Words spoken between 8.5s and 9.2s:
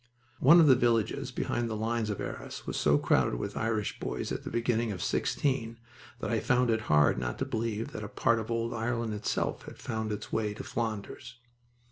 Ireland